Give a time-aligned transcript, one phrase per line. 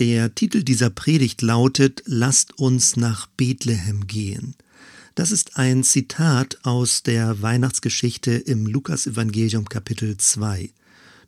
[0.00, 4.56] Der Titel dieser Predigt lautet Lasst uns nach Bethlehem gehen.
[5.14, 10.70] Das ist ein Zitat aus der Weihnachtsgeschichte im Lukasevangelium Kapitel 2.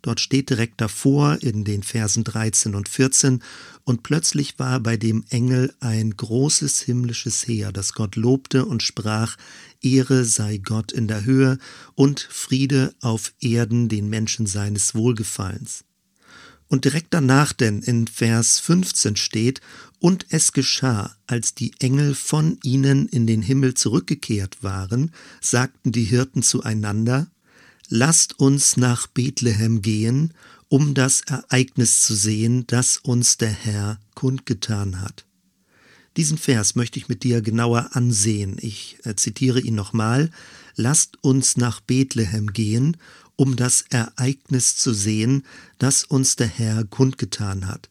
[0.00, 3.42] Dort steht direkt davor in den Versen 13 und 14,
[3.84, 9.36] und plötzlich war bei dem Engel ein großes himmlisches Heer, das Gott lobte und sprach,
[9.82, 11.58] Ehre sei Gott in der Höhe
[11.94, 15.84] und Friede auf Erden den Menschen seines Wohlgefallens.
[16.72, 19.60] Und direkt danach denn in Vers 15 steht,
[19.98, 25.12] und es geschah, als die Engel von ihnen in den Himmel zurückgekehrt waren,
[25.42, 27.26] sagten die Hirten zueinander,
[27.90, 30.32] Lasst uns nach Bethlehem gehen,
[30.70, 35.26] um das Ereignis zu sehen, das uns der Herr kundgetan hat.
[36.16, 38.56] Diesen Vers möchte ich mit dir genauer ansehen.
[38.60, 40.30] Ich äh, zitiere ihn nochmal.
[40.74, 42.96] Lasst uns nach Bethlehem gehen,
[43.36, 45.44] um das Ereignis zu sehen,
[45.78, 47.88] das uns der Herr kundgetan hat.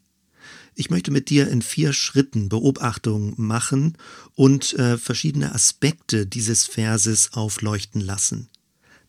[0.76, 3.98] Ich möchte mit dir in vier Schritten Beobachtung machen
[4.36, 8.48] und äh, verschiedene Aspekte dieses Verses aufleuchten lassen.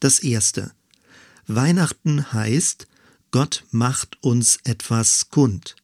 [0.00, 0.72] Das erste.
[1.46, 2.88] Weihnachten heißt,
[3.30, 5.76] Gott macht uns etwas kund.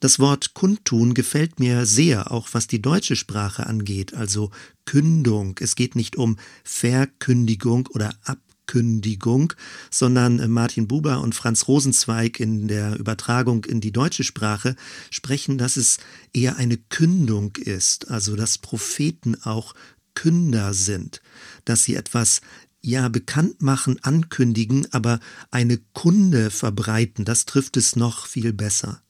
[0.00, 4.50] Das Wort kundtun gefällt mir sehr, auch was die deutsche Sprache angeht, also
[4.84, 5.56] Kündung.
[5.60, 9.52] Es geht nicht um Verkündigung oder Ab Ankündigung,
[9.90, 14.74] sondern äh, Martin Buber und Franz Rosenzweig in der Übertragung in die deutsche Sprache
[15.10, 15.98] sprechen, dass es
[16.32, 19.74] eher eine Kündung ist, also dass Propheten auch
[20.14, 21.20] Künder sind,
[21.64, 22.40] dass sie etwas
[22.80, 29.02] ja bekannt machen, ankündigen, aber eine Kunde verbreiten, das trifft es noch viel besser.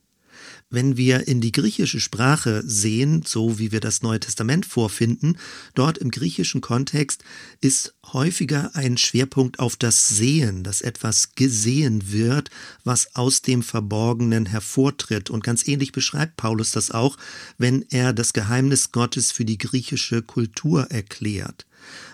[0.69, 5.39] Wenn wir in die griechische Sprache sehen, so wie wir das Neue Testament vorfinden,
[5.75, 7.23] dort im griechischen Kontext
[7.61, 12.51] ist häufiger ein Schwerpunkt auf das Sehen, dass etwas gesehen wird,
[12.83, 15.31] was aus dem Verborgenen hervortritt.
[15.31, 17.17] Und ganz ähnlich beschreibt Paulus das auch,
[17.59, 21.65] wenn er das Geheimnis Gottes für die griechische Kultur erklärt.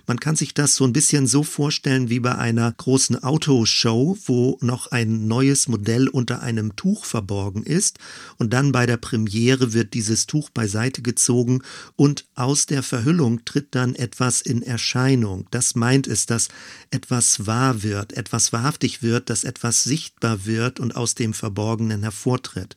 [0.07, 4.59] Man kann sich das so ein bisschen so vorstellen wie bei einer großen Autoshow, wo
[4.61, 7.99] noch ein neues Modell unter einem Tuch verborgen ist
[8.39, 11.63] und dann bei der Premiere wird dieses Tuch beiseite gezogen
[11.97, 15.47] und aus der Verhüllung tritt dann etwas in Erscheinung.
[15.51, 16.49] Das meint es, dass
[16.91, 22.77] etwas wahr wird, etwas wahrhaftig wird, dass etwas sichtbar wird und aus dem Verborgenen hervortritt.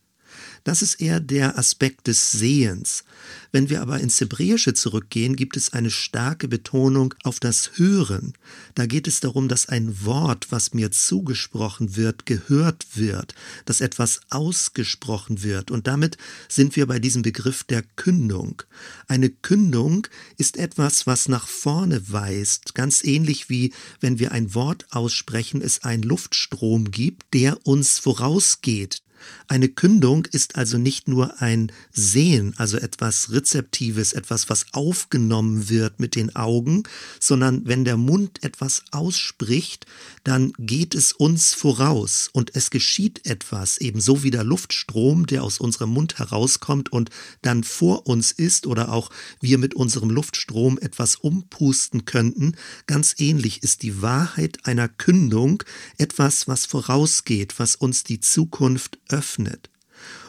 [0.66, 3.03] Das ist eher der Aspekt des Sehens.
[3.52, 8.34] Wenn wir aber ins Hebräische zurückgehen, gibt es eine starke Betonung auf das Hören.
[8.74, 14.22] Da geht es darum, dass ein Wort, was mir zugesprochen wird, gehört wird, dass etwas
[14.31, 15.70] ausgesprochen wird.
[15.70, 16.18] Und damit
[16.50, 18.64] sind wir bei diesem Begriff der Kündung.
[19.08, 24.88] Eine Kündung ist etwas, was nach vorne weist, ganz ähnlich wie wenn wir ein Wort
[24.90, 29.03] aussprechen, es einen Luftstrom gibt, der uns vorausgeht,
[29.47, 36.00] eine Kündung ist also nicht nur ein Sehen, also etwas Rezeptives, etwas, was aufgenommen wird
[36.00, 36.84] mit den Augen,
[37.19, 39.85] sondern wenn der Mund etwas ausspricht,
[40.24, 45.59] dann geht es uns voraus und es geschieht etwas, ebenso wie der Luftstrom, der aus
[45.59, 47.09] unserem Mund herauskommt und
[47.41, 52.56] dann vor uns ist oder auch wir mit unserem Luftstrom etwas umpusten könnten.
[52.88, 55.64] Ganz ähnlich ist die Wahrheit einer Kündung
[55.97, 59.15] etwas, was vorausgeht, was uns die Zukunft öffnet.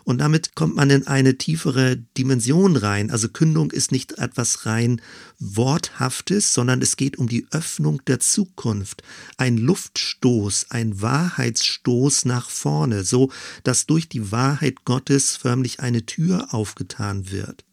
[0.05, 3.11] Und damit kommt man in eine tiefere Dimension rein.
[3.11, 5.01] Also Kündung ist nicht etwas rein
[5.41, 9.03] Worthaftes, sondern es geht um die Öffnung der Zukunft.
[9.37, 13.33] Ein Luftstoß, ein Wahrheitsstoß nach vorne, so
[13.65, 17.65] dass durch die Wahrheit Gottes förmlich eine Tür aufgetan wird.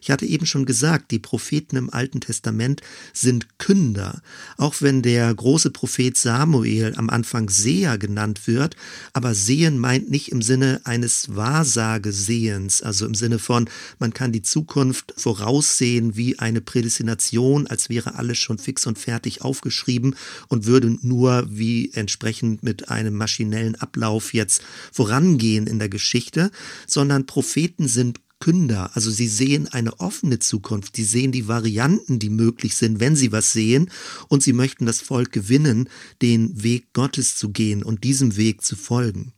[0.00, 2.80] Ich hatte eben schon gesagt, die Propheten im Alten Testament
[3.12, 4.22] sind Künder,
[4.56, 8.76] auch wenn der große Prophet Samuel am Anfang Seher genannt wird,
[9.12, 14.42] aber Sehen meint nicht im Sinne eines Wahrsagesehens, also im Sinne von, man kann die
[14.42, 20.16] Zukunft voraussehen wie eine Prädestination, als wäre alles schon fix und fertig aufgeschrieben
[20.48, 26.50] und würde nur wie entsprechend mit einem maschinellen Ablauf jetzt vorangehen in der Geschichte,
[26.86, 28.90] sondern Propheten sind Verkünder.
[28.94, 33.30] Also sie sehen eine offene Zukunft, sie sehen die Varianten, die möglich sind, wenn sie
[33.30, 33.88] was sehen,
[34.26, 35.88] und sie möchten das Volk gewinnen,
[36.22, 39.32] den Weg Gottes zu gehen und diesem Weg zu folgen.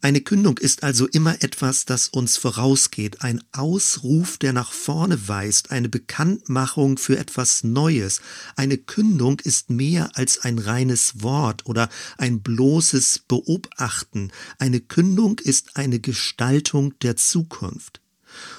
[0.00, 5.70] Eine Kündung ist also immer etwas, das uns vorausgeht, ein Ausruf, der nach vorne weist,
[5.70, 8.22] eine Bekanntmachung für etwas Neues.
[8.56, 14.32] Eine Kündung ist mehr als ein reines Wort oder ein bloßes Beobachten.
[14.58, 18.00] Eine Kündung ist eine Gestaltung der Zukunft.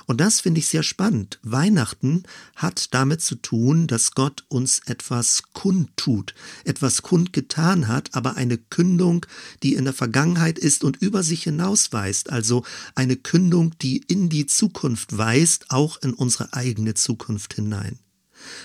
[0.05, 1.39] Und das finde ich sehr spannend.
[1.43, 2.23] Weihnachten
[2.55, 6.33] hat damit zu tun, dass Gott uns etwas kundtut,
[6.63, 9.25] etwas kundgetan hat, aber eine Kündung,
[9.63, 12.63] die in der Vergangenheit ist und über sich hinausweist, also
[12.95, 17.99] eine Kündung, die in die Zukunft weist, auch in unsere eigene Zukunft hinein.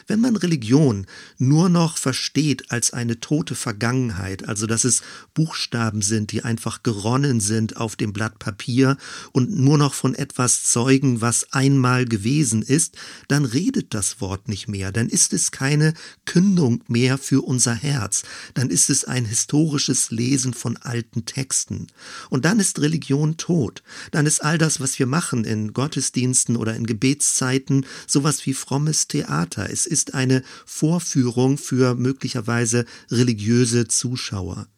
[0.06, 1.06] Wenn man Religion
[1.38, 5.02] nur noch versteht als eine tote Vergangenheit, also dass es
[5.34, 8.96] Buchstaben sind, die einfach geronnen sind auf dem Blatt Papier
[9.32, 12.96] und nur noch von etwas zeugen, was einmal gewesen ist,
[13.28, 15.94] dann redet das Wort nicht mehr, dann ist es keine
[16.24, 18.22] Kündung mehr für unser Herz,
[18.54, 21.86] dann ist es ein historisches Lesen von alten Texten.
[22.30, 26.74] Und dann ist Religion tot, dann ist all das, was wir machen in Gottesdiensten oder
[26.74, 34.68] in Gebetszeiten, sowas wie frommes Theater es ist eine Vorführung für möglicherweise religiöse Zuschauer.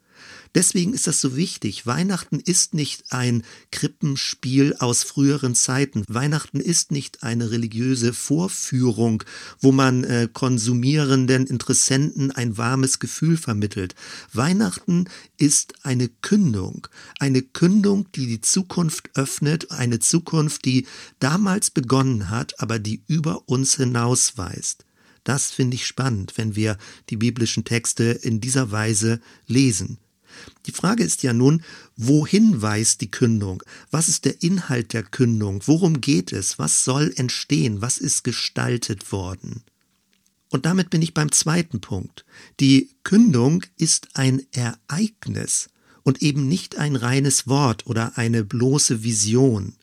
[0.59, 1.87] Deswegen ist das so wichtig.
[1.87, 6.03] Weihnachten ist nicht ein Krippenspiel aus früheren Zeiten.
[6.09, 9.23] Weihnachten ist nicht eine religiöse Vorführung,
[9.61, 13.95] wo man äh, konsumierenden Interessenten ein warmes Gefühl vermittelt.
[14.33, 15.05] Weihnachten
[15.37, 16.89] ist eine Kündung.
[17.21, 19.71] Eine Kündung, die die Zukunft öffnet.
[19.71, 20.89] Eine Zukunft, die
[21.21, 24.85] damals begonnen hat, aber die über uns hinausweist.
[25.23, 26.79] Das finde ich spannend, wenn wir
[27.11, 29.99] die biblischen Texte in dieser Weise lesen.
[30.67, 31.63] Die Frage ist ja nun,
[31.97, 33.63] wohin weist die Kündung?
[33.91, 35.63] Was ist der Inhalt der Kündung?
[35.67, 36.59] Worum geht es?
[36.59, 37.81] Was soll entstehen?
[37.81, 39.63] Was ist gestaltet worden?
[40.51, 42.25] Und damit bin ich beim zweiten Punkt.
[42.61, 45.69] Die Kündung ist ein Ereignis
[46.03, 49.75] und eben nicht ein reines Wort oder eine bloße Vision.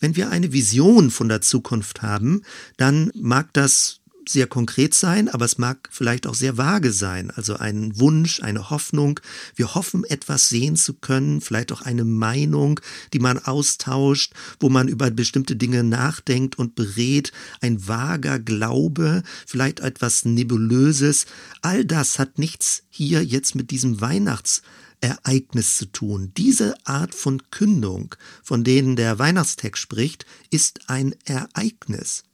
[0.00, 2.42] Wenn wir eine Vision von der Zukunft haben,
[2.76, 3.99] dann mag das
[4.32, 7.30] sehr konkret sein, aber es mag vielleicht auch sehr vage sein.
[7.30, 9.20] Also ein Wunsch, eine Hoffnung.
[9.54, 12.80] Wir hoffen, etwas sehen zu können, vielleicht auch eine Meinung,
[13.12, 17.32] die man austauscht, wo man über bestimmte Dinge nachdenkt und berät.
[17.60, 21.26] Ein vager Glaube, vielleicht etwas Nebulöses.
[21.62, 24.62] All das hat nichts hier jetzt mit diesem Weihnachts
[25.00, 26.32] Ereignis zu tun.
[26.36, 32.24] Diese Art von Kündung, von denen der Weihnachtstext spricht, ist ein Ereignis.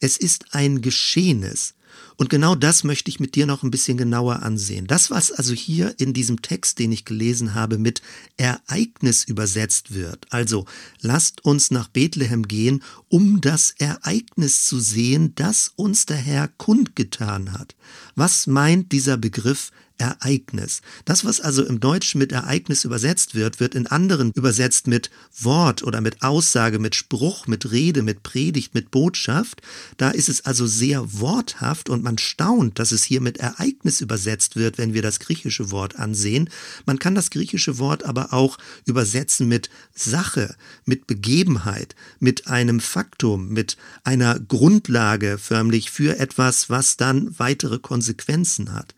[0.00, 1.74] Es ist ein Geschehnis.
[2.16, 4.86] Und genau das möchte ich mit dir noch ein bisschen genauer ansehen.
[4.86, 8.00] Das, was also hier in diesem Text, den ich gelesen habe, mit
[8.38, 10.26] Ereignis übersetzt wird.
[10.30, 10.64] Also,
[11.00, 17.52] lasst uns nach Bethlehem gehen, um das Ereignis zu sehen, das uns der Herr kundgetan
[17.52, 17.76] hat.
[18.14, 20.82] Was meint dieser Begriff Ereignis.
[21.04, 25.82] Das, was also im Deutschen mit Ereignis übersetzt wird, wird in anderen übersetzt mit Wort
[25.82, 29.62] oder mit Aussage, mit Spruch, mit Rede, mit Predigt, mit Botschaft.
[29.96, 34.56] Da ist es also sehr worthaft und man staunt, dass es hier mit Ereignis übersetzt
[34.56, 36.50] wird, wenn wir das griechische Wort ansehen.
[36.84, 40.54] Man kann das griechische Wort aber auch übersetzen mit Sache,
[40.84, 48.72] mit Begebenheit, mit einem Faktum, mit einer Grundlage förmlich für etwas, was dann weitere Konsequenzen
[48.72, 48.94] hat.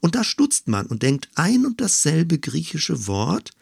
[0.00, 3.52] Und da stutzt man und denkt, ein und dasselbe griechische Wort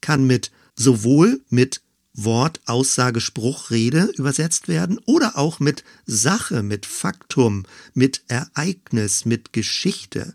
[0.00, 1.80] kann mit sowohl mit
[2.14, 9.52] Wort, Aussage, Spruch, Rede übersetzt werden oder auch mit Sache, mit Faktum, mit Ereignis, mit
[9.52, 10.34] Geschichte.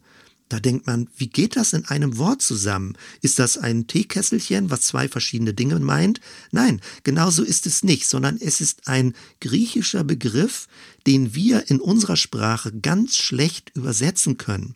[0.49, 2.97] Da denkt man, wie geht das in einem Wort zusammen?
[3.21, 6.19] Ist das ein Teekesselchen, was zwei verschiedene Dinge meint?
[6.51, 10.67] Nein, genauso ist es nicht, sondern es ist ein griechischer Begriff,
[11.05, 14.75] den wir in unserer Sprache ganz schlecht übersetzen können.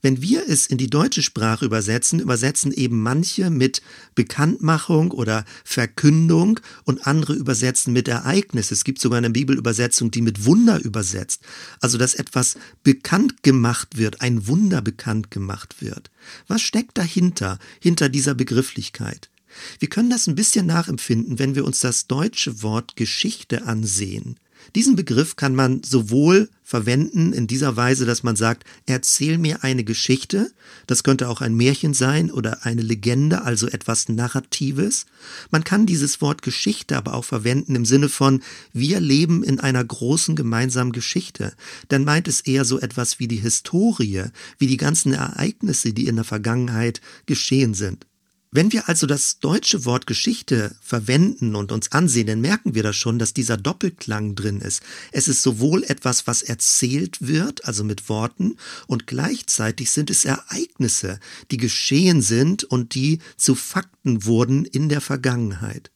[0.00, 3.82] Wenn wir es in die deutsche Sprache übersetzen, übersetzen eben manche mit
[4.14, 8.70] Bekanntmachung oder Verkündung und andere übersetzen mit Ereignis.
[8.70, 11.42] Es gibt sogar eine Bibelübersetzung, die mit Wunder übersetzt.
[11.80, 16.10] Also, dass etwas bekannt gemacht wird, ein Wunder bekannt gemacht wird.
[16.48, 19.30] Was steckt dahinter, hinter dieser Begrifflichkeit?
[19.78, 24.36] Wir können das ein bisschen nachempfinden, wenn wir uns das deutsche Wort Geschichte ansehen.
[24.74, 29.84] Diesen Begriff kann man sowohl verwenden in dieser Weise, dass man sagt, erzähl mir eine
[29.84, 30.50] Geschichte,
[30.86, 35.04] das könnte auch ein Märchen sein oder eine Legende, also etwas Narratives.
[35.50, 39.84] Man kann dieses Wort Geschichte aber auch verwenden im Sinne von, wir leben in einer
[39.84, 41.52] großen gemeinsamen Geschichte.
[41.88, 44.24] Dann meint es eher so etwas wie die Historie,
[44.56, 48.06] wie die ganzen Ereignisse, die in der Vergangenheit geschehen sind.
[48.54, 52.92] Wenn wir also das deutsche Wort Geschichte verwenden und uns ansehen, dann merken wir da
[52.92, 54.82] schon, dass dieser Doppelklang drin ist.
[55.10, 61.18] Es ist sowohl etwas, was erzählt wird, also mit Worten, und gleichzeitig sind es Ereignisse,
[61.50, 65.90] die geschehen sind und die zu Fakten wurden in der Vergangenheit.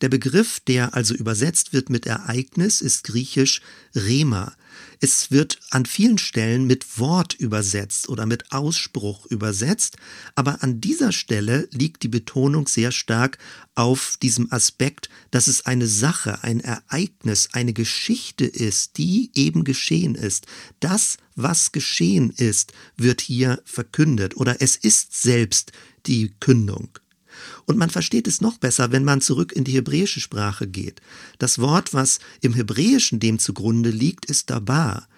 [0.00, 3.62] Der Begriff, der also übersetzt wird mit Ereignis, ist griechisch
[3.94, 4.54] Rema.
[5.00, 9.96] Es wird an vielen Stellen mit Wort übersetzt oder mit Ausspruch übersetzt,
[10.34, 13.38] aber an dieser Stelle liegt die Betonung sehr stark
[13.74, 20.14] auf diesem Aspekt, dass es eine Sache, ein Ereignis, eine Geschichte ist, die eben geschehen
[20.14, 20.46] ist.
[20.80, 25.72] Das, was geschehen ist, wird hier verkündet oder es ist selbst
[26.06, 26.98] die Kündung.
[27.64, 31.00] Und man versteht es noch besser, wenn man zurück in die hebräische Sprache geht.
[31.38, 35.08] Das Wort, was im Hebräischen dem zugrunde liegt, ist dabar.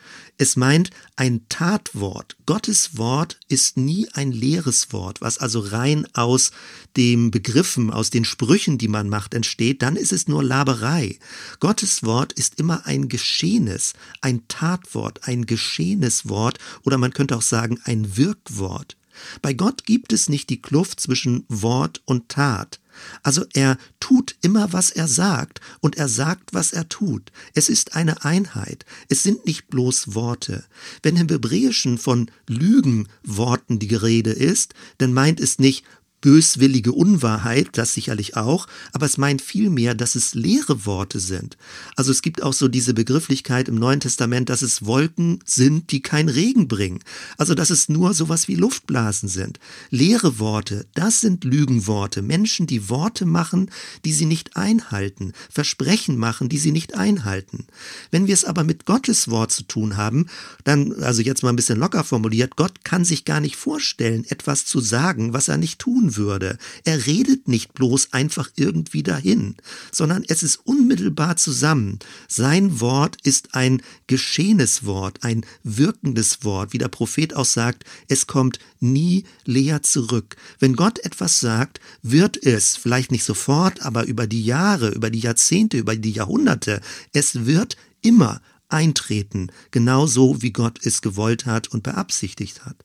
[0.40, 2.37] Es meint ein Tatwort.
[2.46, 6.52] Gottes Wort ist nie ein leeres Wort, was also rein aus
[6.96, 11.18] dem Begriffen, aus den Sprüchen, die man macht, entsteht, dann ist es nur Laberei.
[11.58, 17.42] Gottes Wort ist immer ein Geschehenes, ein Tatwort, ein geschehenes Wort oder man könnte auch
[17.42, 18.97] sagen ein Wirkwort.
[19.42, 22.80] Bei Gott gibt es nicht die Kluft zwischen Wort und Tat.
[23.22, 27.30] Also er tut immer, was er sagt, und er sagt, was er tut.
[27.54, 28.84] Es ist eine Einheit.
[29.08, 30.64] Es sind nicht bloß Worte.
[31.02, 35.84] Wenn im Hebräischen von Lügenworten die Rede ist, dann meint es nicht
[36.20, 41.56] böswillige Unwahrheit, das sicherlich auch, aber es meint vielmehr, dass es leere Worte sind.
[41.96, 46.02] Also es gibt auch so diese Begrifflichkeit im Neuen Testament, dass es Wolken sind, die
[46.02, 47.00] kein Regen bringen.
[47.37, 49.60] Also dass es nur sowas wie Luftblasen sind.
[49.90, 52.22] Leere Worte, das sind Lügenworte.
[52.22, 53.70] Menschen, die Worte machen,
[54.04, 57.66] die sie nicht einhalten, Versprechen machen, die sie nicht einhalten.
[58.10, 60.26] Wenn wir es aber mit Gottes Wort zu tun haben,
[60.64, 64.66] dann, also jetzt mal ein bisschen locker formuliert, Gott kann sich gar nicht vorstellen, etwas
[64.66, 66.58] zu sagen, was er nicht tun würde.
[66.84, 69.56] Er redet nicht bloß einfach irgendwie dahin,
[69.92, 71.98] sondern es ist unmittelbar zusammen.
[72.28, 78.26] Sein Wort ist ein geschehenes Wort, ein wirkendes Wort, wie der Prophet auch sagt, es
[78.26, 80.36] kommt nie leer zurück.
[80.58, 85.20] Wenn Gott etwas sagt, wird es, vielleicht nicht sofort, aber über die Jahre, über die
[85.20, 86.80] Jahrzehnte, über die Jahrhunderte,
[87.12, 92.76] es wird immer eintreten, genauso wie Gott es gewollt hat und beabsichtigt hat.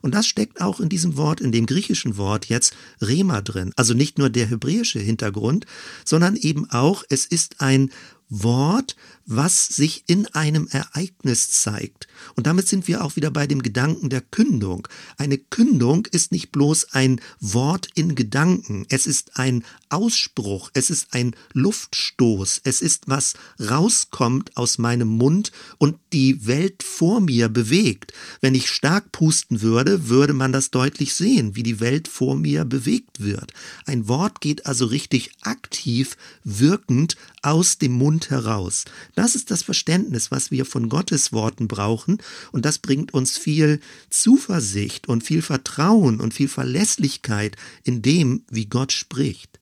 [0.00, 3.72] Und das steckt auch in diesem Wort, in dem griechischen Wort jetzt Rema drin.
[3.76, 5.66] Also nicht nur der hebräische Hintergrund,
[6.04, 7.90] sondern eben auch, es ist ein
[8.28, 12.06] Wort, was sich in einem Ereignis zeigt.
[12.36, 14.86] Und damit sind wir auch wieder bei dem Gedanken der Kündung.
[15.16, 21.08] Eine Kündung ist nicht bloß ein Wort in Gedanken, es ist ein Ausspruch, es ist
[21.12, 28.12] ein Luftstoß, es ist was rauskommt aus meinem Mund und die Welt vor mir bewegt.
[28.40, 32.64] Wenn ich stark pusten würde, würde man das deutlich sehen, wie die Welt vor mir
[32.64, 33.52] bewegt wird.
[33.86, 37.16] Ein Wort geht also richtig aktiv, wirkend
[37.46, 38.84] aus dem Mund heraus.
[39.14, 42.18] Das ist das Verständnis, was wir von Gottes Worten brauchen
[42.52, 48.66] und das bringt uns viel Zuversicht und viel Vertrauen und viel Verlässlichkeit in dem, wie
[48.66, 49.60] Gott spricht.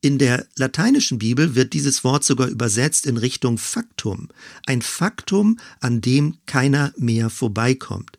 [0.00, 4.28] In der lateinischen Bibel wird dieses Wort sogar übersetzt in Richtung Faktum,
[4.66, 8.15] ein Faktum, an dem keiner mehr vorbeikommt.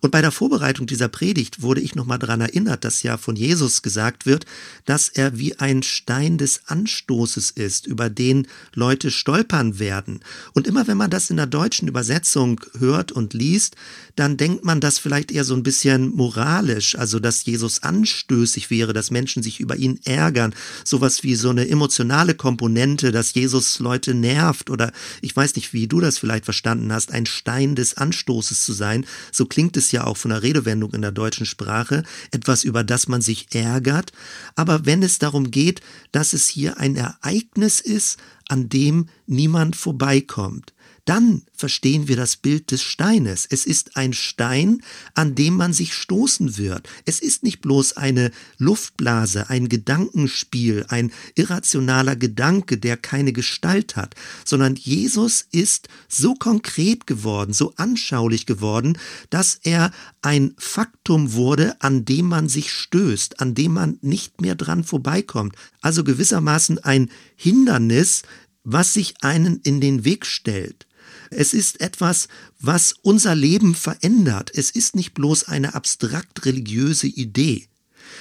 [0.00, 3.82] Und bei der Vorbereitung dieser Predigt wurde ich nochmal daran erinnert, dass ja von Jesus
[3.82, 4.46] gesagt wird,
[4.84, 10.20] dass er wie ein Stein des Anstoßes ist, über den Leute stolpern werden.
[10.54, 13.76] Und immer wenn man das in der deutschen Übersetzung hört und liest,
[14.16, 18.92] dann denkt man das vielleicht eher so ein bisschen moralisch, also dass Jesus anstößig wäre,
[18.92, 24.14] dass Menschen sich über ihn ärgern, sowas wie so eine emotionale Komponente, dass Jesus Leute
[24.14, 28.64] nervt oder ich weiß nicht, wie du das vielleicht verstanden hast, ein Stein des Anstoßes
[28.64, 29.06] zu sein.
[29.30, 33.08] So klingt es ja auch von der Redewendung in der deutschen Sprache, etwas, über das
[33.08, 34.12] man sich ärgert.
[34.54, 35.80] Aber wenn es darum geht,
[36.12, 40.72] dass es hier ein Ereignis ist, an dem niemand vorbeikommt,
[41.08, 43.46] dann verstehen wir das Bild des Steines.
[43.48, 44.82] Es ist ein Stein,
[45.14, 46.86] an dem man sich stoßen wird.
[47.06, 54.16] Es ist nicht bloß eine Luftblase, ein Gedankenspiel, ein irrationaler Gedanke, der keine Gestalt hat,
[54.44, 58.98] sondern Jesus ist so konkret geworden, so anschaulich geworden,
[59.30, 64.56] dass er ein Faktum wurde, an dem man sich stößt, an dem man nicht mehr
[64.56, 65.56] dran vorbeikommt.
[65.80, 68.24] Also gewissermaßen ein Hindernis,
[68.62, 70.87] was sich einen in den Weg stellt.
[71.30, 72.28] Es ist etwas,
[72.60, 74.50] was unser Leben verändert.
[74.54, 77.68] Es ist nicht bloß eine abstrakt religiöse Idee.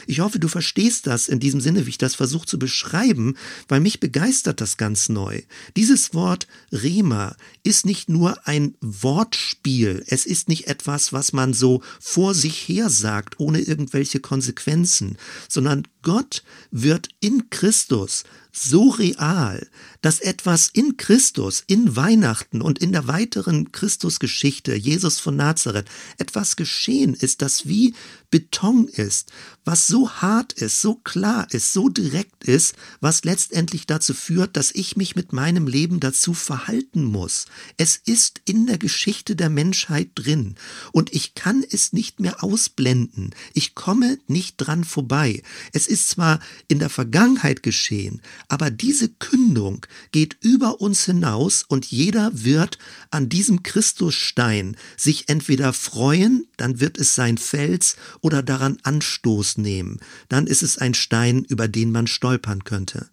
[0.06, 3.36] Ich hoffe, du verstehst das in diesem Sinne, wie ich das versuche zu beschreiben,
[3.68, 5.42] weil mich begeistert das ganz neu.
[5.76, 11.82] Dieses Wort Rema ist nicht nur ein Wortspiel, es ist nicht etwas, was man so
[12.00, 15.18] vor sich her sagt, ohne irgendwelche Konsequenzen,
[15.50, 18.24] sondern Gott wird in Christus
[18.64, 19.68] so real,
[20.02, 25.88] dass etwas in Christus, in Weihnachten und in der weiteren Christusgeschichte, Jesus von Nazareth,
[26.18, 27.94] etwas geschehen ist, das wie
[28.30, 29.32] Beton ist,
[29.64, 34.72] was so hart ist, so klar ist, so direkt ist, was letztendlich dazu führt, dass
[34.72, 37.46] ich mich mit meinem Leben dazu verhalten muss.
[37.78, 40.56] Es ist in der Geschichte der Menschheit drin
[40.92, 43.34] und ich kann es nicht mehr ausblenden.
[43.54, 45.42] Ich komme nicht dran vorbei.
[45.72, 51.86] Es ist zwar in der Vergangenheit geschehen, aber diese Kündung geht über uns hinaus und
[51.86, 52.78] jeder wird
[53.12, 60.00] an diesem Christusstein sich entweder freuen, dann wird es sein Fels oder daran Anstoß nehmen,
[60.30, 63.10] dann ist es ein Stein, über den man stolpern könnte.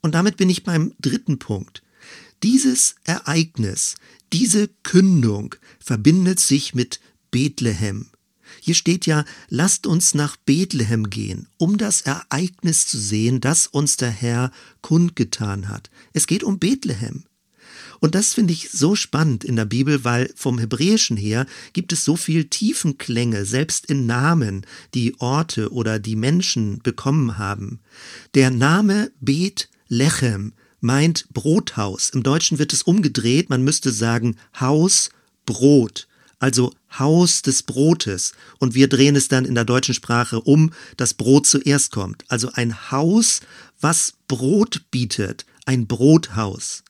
[0.00, 1.82] Und damit bin ich beim dritten Punkt.
[2.42, 3.96] Dieses Ereignis,
[4.32, 7.00] diese Kündung verbindet sich mit
[7.30, 8.11] Bethlehem.
[8.64, 13.96] Hier steht ja, lasst uns nach Bethlehem gehen, um das Ereignis zu sehen, das uns
[13.96, 14.52] der Herr
[14.82, 15.90] kundgetan hat.
[16.12, 17.24] Es geht um Bethlehem.
[17.98, 22.04] Und das finde ich so spannend in der Bibel, weil vom Hebräischen her gibt es
[22.04, 24.64] so viel Tiefenklänge, selbst in Namen,
[24.94, 27.80] die Orte oder die Menschen bekommen haben.
[28.34, 32.10] Der Name Bet Lechem meint Brothaus.
[32.10, 35.10] Im Deutschen wird es umgedreht, man müsste sagen Haus,
[35.46, 36.06] Brot
[36.42, 38.32] also Haus des Brotes.
[38.58, 42.24] Und wir drehen es dann in der deutschen Sprache um, dass Brot zuerst kommt.
[42.28, 43.40] Also ein Haus,
[43.80, 46.82] was Brot bietet, ein Brothaus.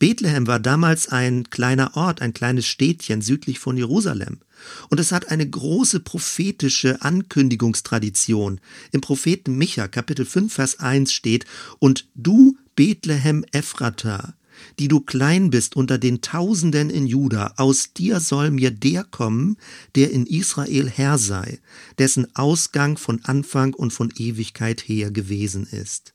[0.00, 4.40] Bethlehem war damals ein kleiner Ort, ein kleines Städtchen südlich von Jerusalem.
[4.88, 8.60] Und es hat eine große prophetische Ankündigungstradition.
[8.90, 11.46] Im Propheten Micha, Kapitel 5, Vers 1 steht,
[11.78, 14.34] Und du, Bethlehem Ephrata,
[14.78, 19.56] die du klein bist unter den Tausenden in Juda, aus dir soll mir der kommen,
[19.94, 21.58] der in Israel Herr sei,
[21.98, 26.14] dessen Ausgang von Anfang und von Ewigkeit her gewesen ist.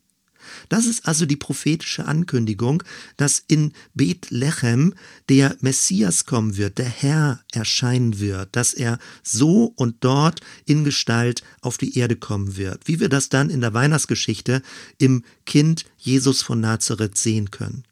[0.69, 2.83] Das ist also die prophetische Ankündigung,
[3.17, 4.93] dass in Bethlehem
[5.29, 11.43] der Messias kommen wird, der Herr erscheinen wird, dass er so und dort in Gestalt
[11.61, 14.61] auf die Erde kommen wird, wie wir das dann in der Weihnachtsgeschichte
[14.97, 17.83] im Kind Jesus von Nazareth sehen können.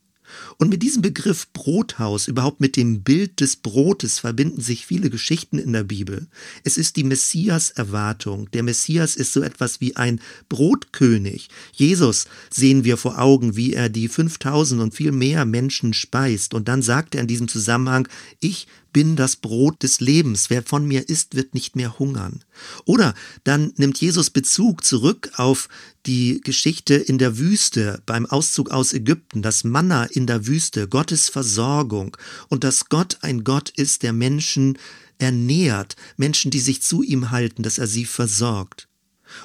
[0.58, 5.58] Und mit diesem Begriff Brothaus, überhaupt mit dem Bild des Brotes, verbinden sich viele Geschichten
[5.58, 6.28] in der Bibel.
[6.64, 8.50] Es ist die Messias-Erwartung.
[8.52, 11.50] Der Messias ist so etwas wie ein Brotkönig.
[11.74, 16.54] Jesus sehen wir vor Augen, wie er die 5000 und viel mehr Menschen speist.
[16.54, 18.08] Und dann sagt er in diesem Zusammenhang,
[18.40, 20.50] ich bin das Brot des Lebens.
[20.50, 22.44] Wer von mir isst, wird nicht mehr hungern.
[22.86, 25.70] Oder dann nimmt Jesus Bezug zurück auf
[26.06, 31.30] die Geschichte in der Wüste beim Auszug aus Ägypten, das Manna in der Wüste, Gottes
[31.30, 32.18] Versorgung
[32.50, 34.78] und dass Gott ein Gott ist, der Menschen
[35.20, 38.88] ernährt, Menschen, die sich zu ihm halten, dass er sie versorgt.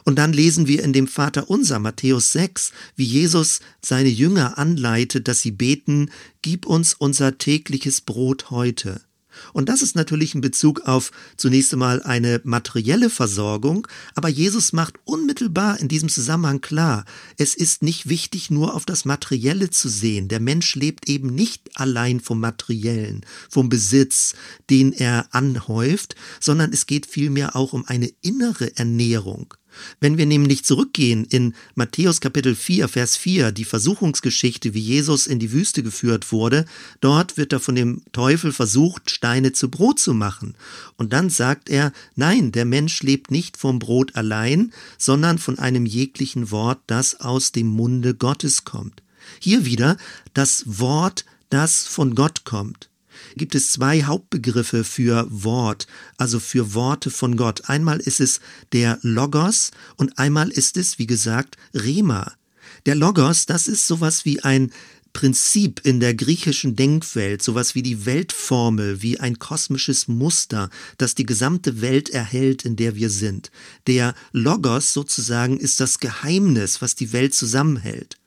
[0.05, 5.29] Und dann lesen wir in dem Vater unser Matthäus 6, wie Jesus seine Jünger anleitet,
[5.29, 6.11] dass sie beten,
[6.43, 9.01] Gib uns unser tägliches Brot heute.
[9.53, 14.95] Und das ist natürlich in Bezug auf zunächst einmal eine materielle Versorgung, aber Jesus macht
[15.05, 17.05] unmittelbar in diesem Zusammenhang klar,
[17.39, 20.29] es ist nicht wichtig, nur auf das Materielle zu sehen.
[20.29, 24.35] Der Mensch lebt eben nicht allein vom Materiellen, vom Besitz,
[24.71, 29.55] den er anhäuft, sondern es geht vielmehr auch um eine innere Ernährung.
[30.01, 35.39] Wenn wir nämlich zurückgehen in Matthäus Kapitel 4, Vers 4, die Versuchungsgeschichte, wie Jesus in
[35.39, 36.65] die Wüste geführt wurde,
[37.01, 40.55] dort wird er von dem Teufel versucht, Steine zu Brot zu machen.
[40.97, 45.87] Und dann sagt er, nein, der Mensch lebt nicht vom Brot allein, sondern von einem
[45.87, 49.03] jeglichen Wort, das aus dem Munde Gottes kommt.
[49.41, 49.97] Hier wieder
[50.35, 52.89] das Wort, das von Gott kommt
[53.37, 57.69] gibt es zwei Hauptbegriffe für Wort, also für Worte von Gott.
[57.69, 58.41] Einmal ist es
[58.73, 62.33] der Logos und einmal ist es, wie gesagt, Rema.
[62.87, 64.73] Der Logos, das ist sowas wie ein
[65.13, 70.69] Prinzip in der griechischen Denkwelt, sowas wie die Weltformel, wie ein kosmisches Muster,
[70.99, 73.51] das die gesamte Welt erhält, in der wir sind.
[73.87, 78.19] Der Logos sozusagen ist das Geheimnis, was die Welt zusammenhält.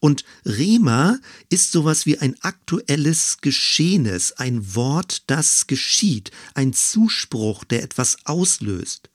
[0.00, 7.82] Und Rema ist sowas wie ein aktuelles Geschehenes, ein Wort, das geschieht, ein Zuspruch, der
[7.82, 9.10] etwas auslöst.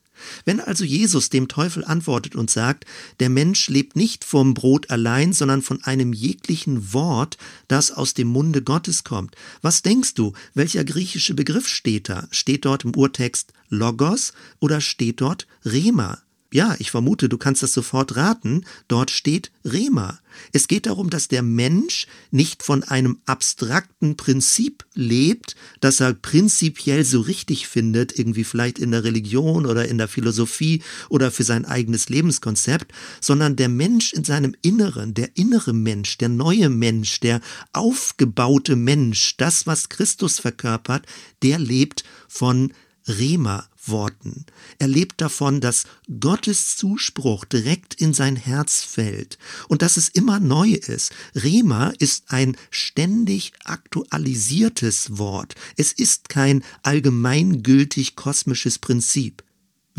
[0.46, 2.86] Wenn also Jesus dem Teufel antwortet und sagt,
[3.20, 8.28] der Mensch lebt nicht vom Brot allein, sondern von einem jeglichen Wort, das aus dem
[8.28, 12.28] Munde Gottes kommt, was denkst du, welcher griechische Begriff steht da?
[12.32, 16.22] Steht dort im Urtext Logos oder steht dort Rema?
[16.52, 20.20] Ja, ich vermute, du kannst das sofort raten, dort steht Rema.
[20.52, 27.04] Es geht darum, dass der Mensch nicht von einem abstrakten Prinzip lebt, das er prinzipiell
[27.04, 31.66] so richtig findet, irgendwie vielleicht in der Religion oder in der Philosophie oder für sein
[31.66, 37.42] eigenes Lebenskonzept, sondern der Mensch in seinem Inneren, der innere Mensch, der neue Mensch, der
[37.74, 41.06] aufgebaute Mensch, das, was Christus verkörpert,
[41.44, 42.74] der lebt von
[43.08, 44.46] Rema, Worten.
[44.78, 45.86] Er lebt davon, dass
[46.20, 51.12] Gottes Zuspruch direkt in sein Herz fällt und dass es immer neu ist.
[51.36, 55.56] Rema ist ein ständig aktualisiertes Wort.
[55.78, 59.44] Es ist kein allgemeingültig kosmisches Prinzip.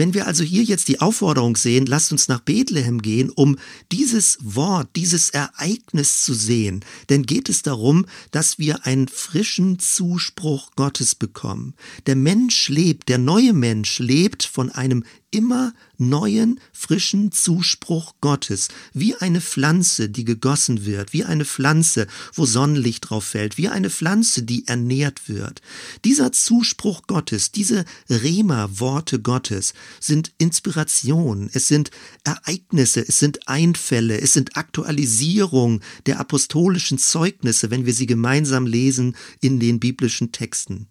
[0.01, 3.59] Wenn wir also hier jetzt die Aufforderung sehen, lasst uns nach Bethlehem gehen, um
[3.93, 10.71] dieses Wort, dieses Ereignis zu sehen, denn geht es darum, dass wir einen frischen Zuspruch
[10.75, 11.75] Gottes bekommen.
[12.07, 19.15] Der Mensch lebt, der neue Mensch lebt von einem immer neuen, frischen Zuspruch Gottes, wie
[19.15, 24.43] eine Pflanze, die gegossen wird, wie eine Pflanze, wo Sonnenlicht drauf fällt, wie eine Pflanze,
[24.43, 25.63] die ernährt wird.
[26.05, 31.91] Dieser Zuspruch Gottes, diese Rema-Worte Gottes sind Inspiration, es sind
[32.25, 39.17] Ereignisse, es sind Einfälle, es sind Aktualisierung der apostolischen Zeugnisse, wenn wir sie gemeinsam lesen
[39.41, 40.89] in den biblischen Texten.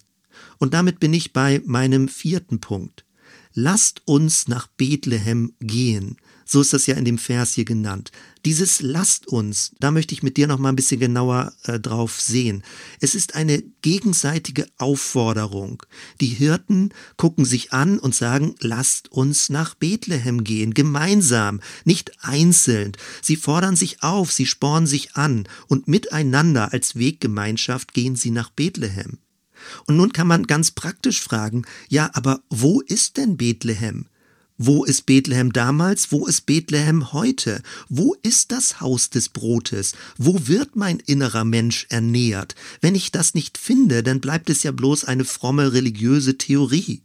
[0.58, 3.06] Und damit bin ich bei meinem vierten Punkt
[3.54, 6.18] lasst uns nach Bethlehem gehen.
[6.52, 8.12] So ist das ja in dem Vers hier genannt.
[8.44, 12.20] Dieses lasst uns, da möchte ich mit dir noch mal ein bisschen genauer äh, drauf
[12.20, 12.64] sehen.
[13.00, 15.84] Es ist eine gegenseitige Aufforderung.
[16.22, 22.94] Die Hirten gucken sich an und sagen, lasst uns nach Bethlehem gehen, gemeinsam, nicht einzeln.
[23.22, 28.50] Sie fordern sich auf, sie spornen sich an und miteinander als Weggemeinschaft gehen sie nach
[28.50, 29.20] Bethlehem.
[29.86, 34.06] Und nun kann man ganz praktisch fragen, ja, aber wo ist denn Bethlehem?
[34.62, 36.12] Wo ist Bethlehem damals?
[36.12, 37.62] Wo ist Bethlehem heute?
[37.88, 39.94] Wo ist das Haus des Brotes?
[40.18, 42.56] Wo wird mein innerer Mensch ernährt?
[42.82, 47.04] Wenn ich das nicht finde, dann bleibt es ja bloß eine fromme religiöse Theorie.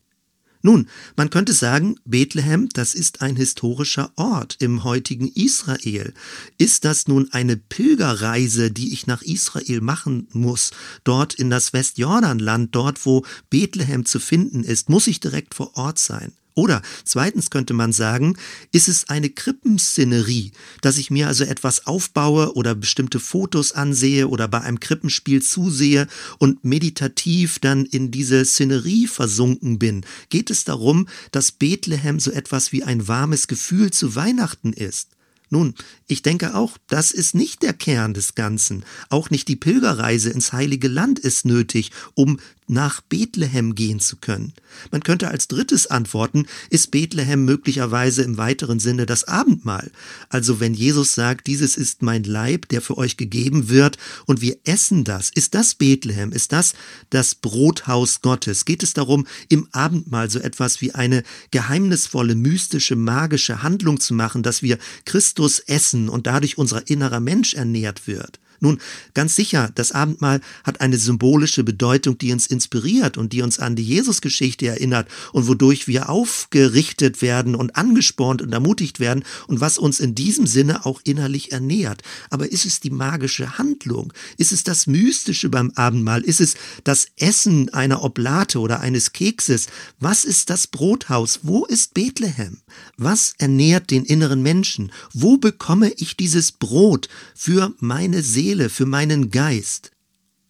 [0.66, 6.14] Nun, man könnte sagen, Bethlehem, das ist ein historischer Ort im heutigen Israel.
[6.56, 10.70] Ist das nun eine Pilgerreise, die ich nach Israel machen muss,
[11.04, 15.98] dort in das Westjordanland, dort wo Bethlehem zu finden ist, muss ich direkt vor Ort
[15.98, 16.32] sein?
[16.54, 18.36] Oder zweitens könnte man sagen,
[18.70, 24.46] ist es eine Krippenszenerie, dass ich mir also etwas aufbaue oder bestimmte Fotos ansehe oder
[24.46, 26.06] bei einem Krippenspiel zusehe
[26.38, 30.06] und meditativ dann in diese Szenerie versunken bin?
[30.28, 35.13] Geht es darum, dass Bethlehem so etwas wie ein warmes Gefühl zu Weihnachten ist?
[35.54, 35.74] Nun,
[36.08, 38.84] ich denke auch, das ist nicht der Kern des Ganzen.
[39.08, 44.54] Auch nicht die Pilgerreise ins heilige Land ist nötig, um nach Bethlehem gehen zu können.
[44.90, 49.90] Man könnte als drittes antworten, ist Bethlehem möglicherweise im weiteren Sinne das Abendmahl.
[50.30, 54.56] Also wenn Jesus sagt, dieses ist mein Leib, der für euch gegeben wird, und wir
[54.64, 56.72] essen das, ist das Bethlehem, ist das
[57.10, 58.64] das Brothaus Gottes?
[58.64, 64.42] Geht es darum, im Abendmahl so etwas wie eine geheimnisvolle, mystische, magische Handlung zu machen,
[64.42, 68.40] dass wir Christus essen und dadurch unser innerer Mensch ernährt wird?
[68.60, 68.78] Nun,
[69.12, 73.76] ganz sicher, das Abendmahl hat eine symbolische Bedeutung, die uns inspiriert und die uns an
[73.76, 79.78] die Jesusgeschichte erinnert und wodurch wir aufgerichtet werden und angespornt und ermutigt werden und was
[79.78, 82.02] uns in diesem Sinne auch innerlich ernährt.
[82.30, 84.12] Aber ist es die magische Handlung?
[84.38, 86.22] Ist es das Mystische beim Abendmahl?
[86.22, 89.66] Ist es das Essen einer Oblate oder eines Kekses?
[90.00, 91.40] Was ist das Brothaus?
[91.42, 92.58] Wo ist Bethlehem?
[92.96, 94.92] Was ernährt den inneren Menschen?
[95.12, 98.43] Wo bekomme ich dieses Brot für meine Seele?
[98.44, 99.90] Seele, für meinen Geist?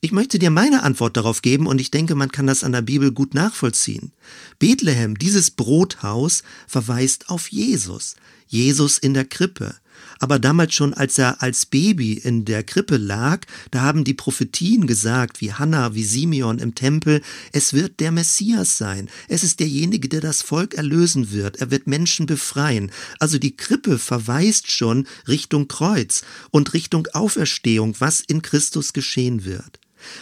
[0.01, 2.83] Ich möchte dir meine Antwort darauf geben und ich denke, man kann das an der
[2.83, 4.11] Bibel gut nachvollziehen.
[4.59, 8.17] Bethlehem, dieses Brothaus, verweist auf Jesus.
[8.49, 9.77] Jesus in der Krippe.
[10.25, 14.87] Aber damals schon, als er als Baby in der Krippe lag, da haben die Prophetien
[14.87, 17.21] gesagt, wie Hannah, wie Simeon im Tempel,
[17.53, 19.11] es wird der Messias sein.
[19.29, 21.59] Es ist derjenige, der das Volk erlösen wird.
[21.59, 22.91] Er wird Menschen befreien.
[23.21, 29.79] Also die Krippe verweist schon Richtung Kreuz und Richtung Auferstehung, was in Christus geschehen wird.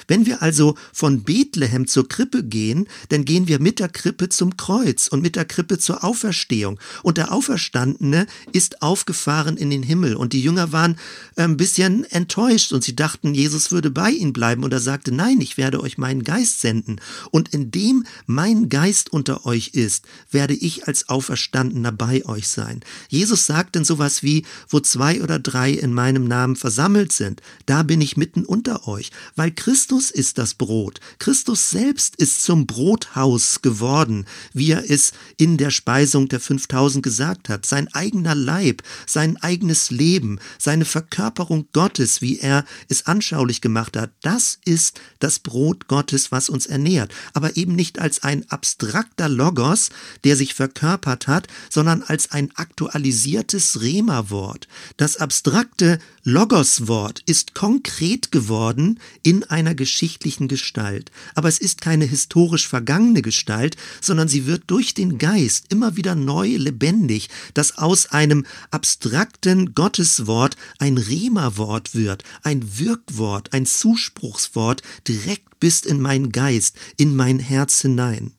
[0.08, 4.56] Wenn wir also von Bethlehem zur Krippe gehen, dann gehen wir mit der Krippe zum
[4.56, 6.78] Kreuz und mit der Krippe zur Auferstehung.
[7.02, 10.16] Und der Auferstandene ist aufgefahren in den Himmel.
[10.16, 10.96] Und die Jünger waren
[11.36, 14.64] ein bisschen enttäuscht und sie dachten, Jesus würde bei ihnen bleiben.
[14.64, 17.00] Und er sagte, nein, ich werde euch meinen Geist senden.
[17.30, 22.80] Und indem mein Geist unter euch ist, werde ich als Auferstandener bei euch sein.
[23.08, 27.82] Jesus sagt dann sowas wie, wo zwei oder drei in meinem Namen versammelt sind, da
[27.82, 31.00] bin ich mitten unter euch, weil Christus Christus ist das Brot.
[31.18, 37.48] Christus selbst ist zum Brothaus geworden, wie er es in der Speisung der 5000 gesagt
[37.48, 37.64] hat.
[37.64, 44.10] Sein eigener Leib, sein eigenes Leben, seine Verkörperung Gottes, wie er es anschaulich gemacht hat,
[44.20, 47.10] das ist das Brot Gottes, was uns ernährt.
[47.32, 49.88] Aber eben nicht als ein abstrakter Logos,
[50.22, 54.68] der sich verkörpert hat, sondern als ein aktualisiertes Rema-Wort.
[54.98, 61.10] Das abstrakte Logos-Wort ist konkret geworden in einer geschichtlichen Gestalt.
[61.34, 66.14] Aber es ist keine historisch vergangene Gestalt, sondern sie wird durch den Geist immer wieder
[66.14, 75.60] neu lebendig, dass aus einem abstrakten Gotteswort ein Rema-Wort wird, ein Wirkwort, ein Zuspruchswort direkt
[75.60, 78.32] bis in meinen Geist, in mein Herz hinein.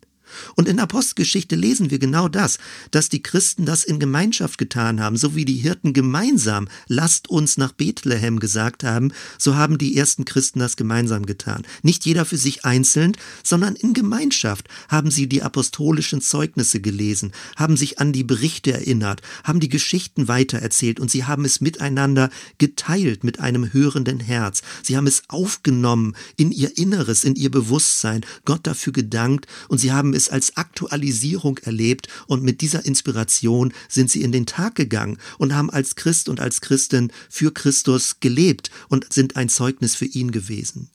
[0.56, 2.58] Und in Apostelgeschichte lesen wir genau das,
[2.92, 7.58] dass die Christen das in Gemeinschaft getan haben, so wie die Hirten gemeinsam lasst uns
[7.58, 11.64] nach Bethlehem gesagt haben, so haben die ersten Christen das gemeinsam getan.
[11.82, 17.78] Nicht jeder für sich einzeln, sondern in Gemeinschaft haben sie die apostolischen Zeugnisse gelesen, haben
[17.78, 23.24] sich an die Berichte erinnert, haben die Geschichten weitererzählt und sie haben es miteinander geteilt
[23.24, 24.62] mit einem hörenden Herz.
[24.82, 29.92] Sie haben es aufgenommen in ihr Inneres, in ihr Bewusstsein, Gott dafür gedankt und sie
[29.92, 34.76] haben es es als Aktualisierung erlebt und mit dieser Inspiration sind sie in den Tag
[34.76, 39.96] gegangen und haben als Christ und als Christin für Christus gelebt und sind ein Zeugnis
[39.96, 40.90] für ihn gewesen.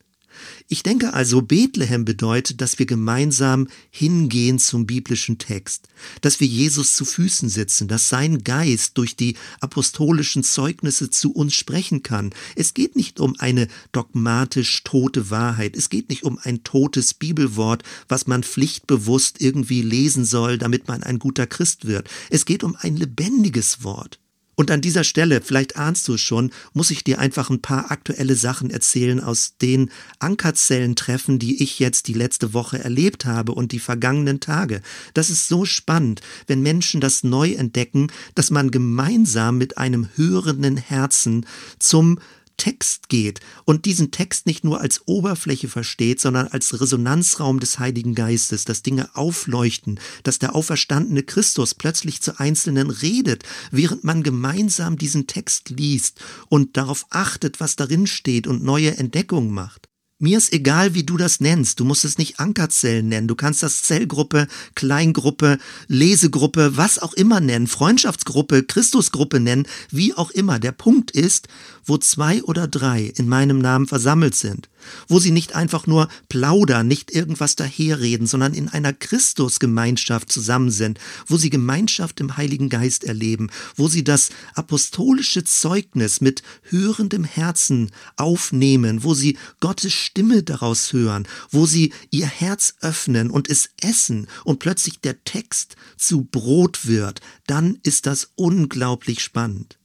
[0.69, 5.89] Ich denke also, Bethlehem bedeutet, dass wir gemeinsam hingehen zum biblischen Text,
[6.21, 11.55] dass wir Jesus zu Füßen sitzen, dass sein Geist durch die apostolischen Zeugnisse zu uns
[11.55, 12.31] sprechen kann.
[12.57, 17.83] Es geht nicht um eine dogmatisch tote Wahrheit, es geht nicht um ein totes Bibelwort,
[18.09, 22.09] was man pflichtbewusst irgendwie lesen soll, damit man ein guter Christ wird.
[22.31, 24.21] Es geht um ein lebendiges Wort.
[24.59, 27.93] Und an dieser Stelle, vielleicht ahnst du es schon, muss ich dir einfach ein paar
[27.93, 33.71] aktuelle Sachen erzählen aus den Ankerzellentreffen, die ich jetzt die letzte Woche erlebt habe und
[33.71, 34.83] die vergangenen Tage.
[35.15, 40.77] Das ist so spannend, wenn Menschen das neu entdecken, dass man gemeinsam mit einem hörenden
[40.77, 41.47] Herzen
[41.79, 42.19] zum
[42.59, 48.15] Text geht und diesen Text nicht nur als Oberfläche versteht, sondern als Resonanzraum des Heiligen
[48.15, 54.99] Geistes, dass Dinge aufleuchten, dass der auferstandene Christus plötzlich zu Einzelnen redet, während man gemeinsam
[54.99, 59.88] diesen Text liest und darauf achtet, was darin steht und neue Entdeckungen macht.
[60.21, 61.79] Mir ist egal, wie du das nennst.
[61.79, 63.29] Du musst es nicht Ankerzellen nennen.
[63.29, 70.33] Du kannst das Zellgruppe, Kleingruppe, Lesegruppe, was auch immer nennen, Freundschaftsgruppe, Christusgruppe nennen, wie auch
[70.33, 70.59] immer.
[70.59, 71.47] Der Punkt ist,
[71.85, 74.69] wo zwei oder drei in meinem Namen versammelt sind,
[75.07, 80.99] wo sie nicht einfach nur plaudern, nicht irgendwas daherreden, sondern in einer Christusgemeinschaft zusammen sind,
[81.27, 87.91] wo sie Gemeinschaft im Heiligen Geist erleben, wo sie das apostolische Zeugnis mit hörendem Herzen
[88.17, 94.27] aufnehmen, wo sie Gottes Stimme daraus hören, wo sie ihr Herz öffnen und es essen
[94.45, 99.78] und plötzlich der Text zu Brot wird, dann ist das unglaublich spannend.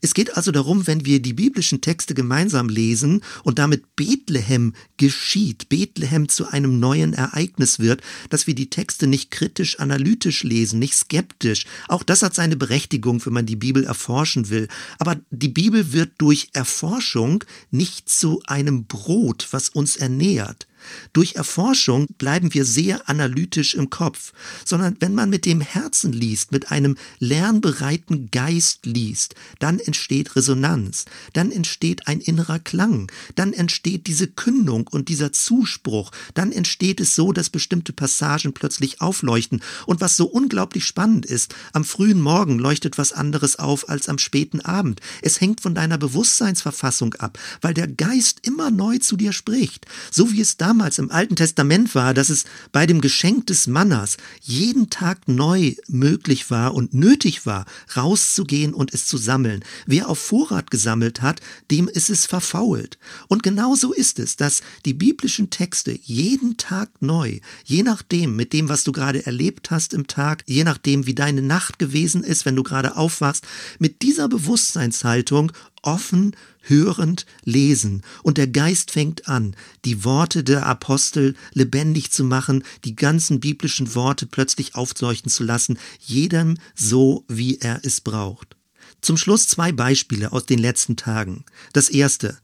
[0.00, 5.68] Es geht also darum, wenn wir die biblischen Texte gemeinsam lesen und damit Bethlehem geschieht,
[5.68, 10.94] Bethlehem zu einem neuen Ereignis wird, dass wir die Texte nicht kritisch analytisch lesen, nicht
[10.94, 11.66] skeptisch.
[11.88, 14.68] Auch das hat seine Berechtigung, wenn man die Bibel erforschen will.
[14.98, 20.67] Aber die Bibel wird durch Erforschung nicht zu einem Brot, was uns ernährt.
[21.12, 24.32] Durch Erforschung bleiben wir sehr analytisch im Kopf,
[24.64, 31.04] sondern wenn man mit dem Herzen liest, mit einem lernbereiten Geist liest, dann entsteht Resonanz,
[31.32, 37.14] dann entsteht ein innerer Klang, dann entsteht diese Kündung und dieser Zuspruch, dann entsteht es
[37.14, 39.62] so, dass bestimmte Passagen plötzlich aufleuchten.
[39.86, 44.18] Und was so unglaublich spannend ist, am frühen Morgen leuchtet was anderes auf als am
[44.18, 45.00] späten Abend.
[45.22, 50.32] Es hängt von deiner Bewusstseinsverfassung ab, weil der Geist immer neu zu dir spricht, so
[50.32, 54.16] wie es damals damals im Alten Testament war, dass es bei dem Geschenk des Mannas
[54.40, 59.64] jeden Tag neu möglich war und nötig war, rauszugehen und es zu sammeln.
[59.86, 61.40] Wer auf Vorrat gesammelt hat,
[61.72, 62.96] dem ist es verfault.
[63.26, 68.68] Und genauso ist es, dass die biblischen Texte jeden Tag neu, je nachdem, mit dem,
[68.68, 72.54] was du gerade erlebt hast im Tag, je nachdem, wie deine Nacht gewesen ist, wenn
[72.54, 73.44] du gerade aufwachst,
[73.80, 75.50] mit dieser Bewusstseinshaltung
[75.82, 78.02] offen, hörend lesen.
[78.22, 83.94] Und der Geist fängt an, die Worte der Apostel lebendig zu machen, die ganzen biblischen
[83.94, 88.56] Worte plötzlich aufleuchten zu lassen, jedem so, wie er es braucht.
[89.00, 91.44] Zum Schluss zwei Beispiele aus den letzten Tagen.
[91.72, 92.38] Das erste.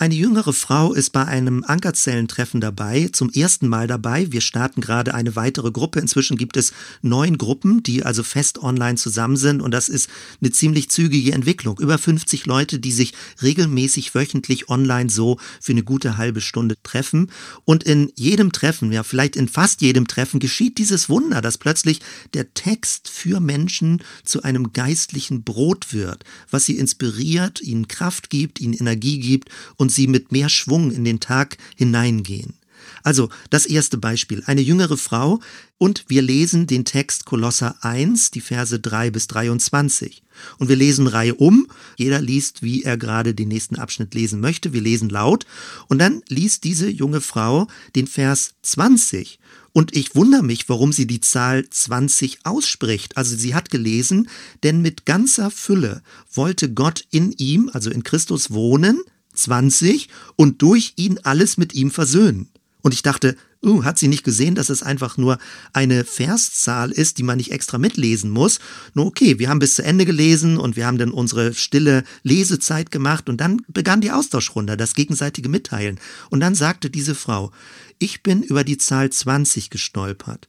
[0.00, 4.32] Eine jüngere Frau ist bei einem Ankerzellentreffen dabei, zum ersten Mal dabei.
[4.32, 6.00] Wir starten gerade eine weitere Gruppe.
[6.00, 10.08] Inzwischen gibt es neun Gruppen, die also fest online zusammen sind und das ist
[10.40, 11.78] eine ziemlich zügige Entwicklung.
[11.78, 17.30] Über 50 Leute, die sich regelmäßig wöchentlich online so für eine gute halbe Stunde treffen.
[17.66, 22.00] Und in jedem Treffen, ja vielleicht in fast jedem Treffen geschieht dieses Wunder, dass plötzlich
[22.32, 28.62] der Text für Menschen zu einem geistlichen Brot wird, was sie inspiriert, ihnen Kraft gibt,
[28.62, 32.54] ihnen Energie gibt und und sie mit mehr Schwung in den Tag hineingehen.
[33.02, 35.40] Also das erste Beispiel, eine jüngere Frau
[35.78, 40.22] und wir lesen den Text Kolosser 1, die Verse 3 bis 23.
[40.58, 44.72] Und wir lesen Reihe um, jeder liest, wie er gerade den nächsten Abschnitt lesen möchte,
[44.72, 45.44] wir lesen laut
[45.88, 49.40] und dann liest diese junge Frau den Vers 20
[49.72, 53.16] und ich wundere mich, warum sie die Zahl 20 ausspricht.
[53.16, 54.28] Also sie hat gelesen,
[54.62, 59.00] denn mit ganzer Fülle wollte Gott in ihm, also in Christus wohnen,
[59.40, 62.48] 20 und durch ihn alles mit ihm versöhnen.
[62.82, 65.38] Und ich dachte, uh, hat sie nicht gesehen, dass es einfach nur
[65.72, 68.58] eine Verszahl ist, die man nicht extra mitlesen muss?
[68.94, 72.90] Nur okay, wir haben bis zu Ende gelesen und wir haben dann unsere stille Lesezeit
[72.90, 75.98] gemacht und dann begann die Austauschrunde, das gegenseitige Mitteilen.
[76.30, 77.52] Und dann sagte diese Frau,
[77.98, 80.48] ich bin über die Zahl 20 gestolpert,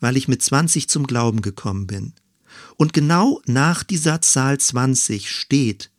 [0.00, 2.12] weil ich mit 20 zum Glauben gekommen bin.
[2.76, 5.90] Und genau nach dieser Zahl 20 steht,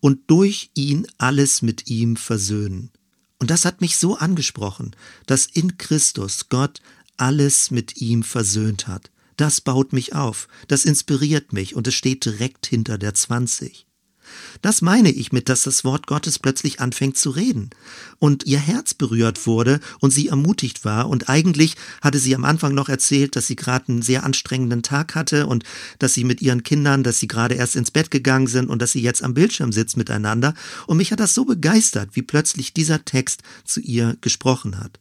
[0.00, 2.90] und durch ihn alles mit ihm versöhnen.
[3.38, 4.94] Und das hat mich so angesprochen,
[5.26, 6.80] dass in Christus Gott
[7.16, 9.10] alles mit ihm versöhnt hat.
[9.36, 13.87] Das baut mich auf, das inspiriert mich und es steht direkt hinter der 20.
[14.62, 17.70] Das meine ich mit, dass das Wort Gottes plötzlich anfängt zu reden
[18.18, 21.08] und ihr Herz berührt wurde und sie ermutigt war.
[21.08, 25.14] Und eigentlich hatte sie am Anfang noch erzählt, dass sie gerade einen sehr anstrengenden Tag
[25.14, 25.64] hatte und
[25.98, 28.92] dass sie mit ihren Kindern, dass sie gerade erst ins Bett gegangen sind und dass
[28.92, 30.54] sie jetzt am Bildschirm sitzt miteinander.
[30.86, 34.98] Und mich hat das so begeistert, wie plötzlich dieser Text zu ihr gesprochen hat.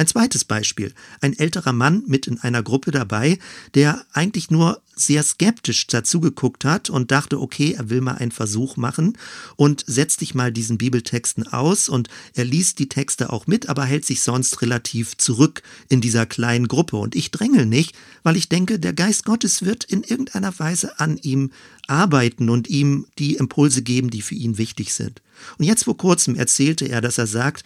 [0.00, 0.94] Ein zweites Beispiel.
[1.20, 3.38] Ein älterer Mann mit in einer Gruppe dabei,
[3.74, 8.78] der eigentlich nur sehr skeptisch dazugeguckt hat und dachte, okay, er will mal einen Versuch
[8.78, 9.18] machen
[9.56, 13.84] und setzt sich mal diesen Bibeltexten aus und er liest die Texte auch mit, aber
[13.84, 16.96] hält sich sonst relativ zurück in dieser kleinen Gruppe.
[16.96, 21.18] Und ich drängel nicht, weil ich denke, der Geist Gottes wird in irgendeiner Weise an
[21.18, 21.50] ihm
[21.88, 25.20] arbeiten und ihm die Impulse geben, die für ihn wichtig sind.
[25.58, 27.64] Und jetzt vor kurzem erzählte er, dass er sagt,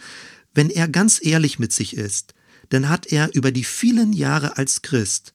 [0.55, 2.33] wenn er ganz ehrlich mit sich ist,
[2.69, 5.33] dann hat er über die vielen Jahre als Christ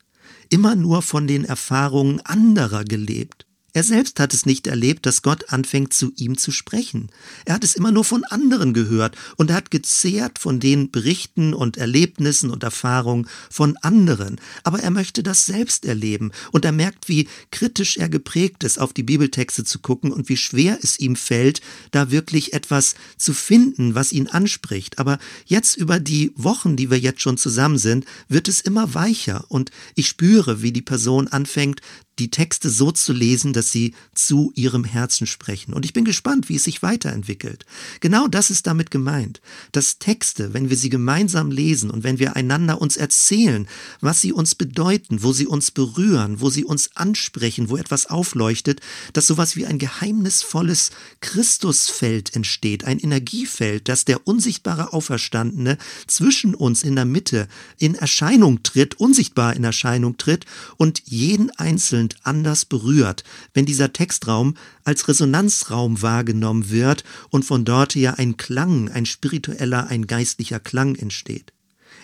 [0.49, 3.47] immer nur von den Erfahrungen anderer gelebt.
[3.73, 7.09] Er selbst hat es nicht erlebt, dass Gott anfängt zu ihm zu sprechen.
[7.45, 11.55] Er hat es immer nur von anderen gehört und er hat gezehrt von den Berichten
[11.55, 14.41] und Erlebnissen und Erfahrungen von anderen.
[14.65, 18.93] Aber er möchte das selbst erleben und er merkt, wie kritisch er geprägt ist, auf
[18.93, 21.61] die Bibeltexte zu gucken und wie schwer es ihm fällt,
[21.93, 24.99] da wirklich etwas zu finden, was ihn anspricht.
[24.99, 29.45] Aber jetzt über die Wochen, die wir jetzt schon zusammen sind, wird es immer weicher
[29.49, 31.81] und ich spüre, wie die Person anfängt,
[32.21, 35.73] die Texte so zu lesen, dass sie zu ihrem Herzen sprechen.
[35.73, 37.65] Und ich bin gespannt, wie es sich weiterentwickelt.
[38.01, 39.41] Genau das ist damit gemeint.
[39.73, 43.67] Dass Texte, wenn wir sie gemeinsam lesen und wenn wir einander uns erzählen,
[44.01, 48.81] was sie uns bedeuten, wo sie uns berühren, wo sie uns ansprechen, wo etwas aufleuchtet,
[49.15, 56.83] dass sowas wie ein geheimnisvolles Christusfeld entsteht, ein Energiefeld, dass der unsichtbare Auferstandene zwischen uns
[56.83, 60.45] in der Mitte in Erscheinung tritt, unsichtbar in Erscheinung tritt
[60.77, 63.23] und jeden einzelnen und anders berührt,
[63.55, 69.87] wenn dieser Textraum als Resonanzraum wahrgenommen wird und von dort her ein Klang, ein spiritueller,
[69.89, 71.53] ein geistlicher Klang entsteht.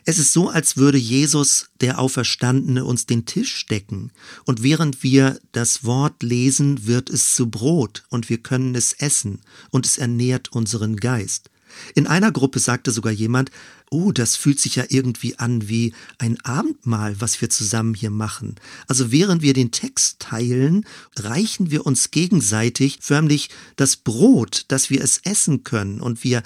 [0.05, 4.13] Es ist so, als würde Jesus, der Auferstandene, uns den Tisch decken,
[4.45, 9.41] und während wir das Wort lesen, wird es zu Brot, und wir können es essen,
[9.71, 11.51] und es ernährt unseren Geist.
[11.97, 13.51] In einer Gruppe sagte sogar jemand,
[13.91, 18.57] oh, das fühlt sich ja irgendwie an wie ein Abendmahl, was wir zusammen hier machen.
[18.89, 20.85] Also während wir den Text teilen,
[21.17, 26.43] reichen wir uns gegenseitig förmlich das Brot, dass wir es essen können und wir